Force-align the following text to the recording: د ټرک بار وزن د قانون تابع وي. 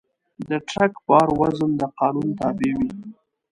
د 0.49 0.51
ټرک 0.69 0.93
بار 1.07 1.27
وزن 1.39 1.71
د 1.81 1.81
قانون 1.99 2.27
تابع 2.39 2.71
وي. 2.79 2.89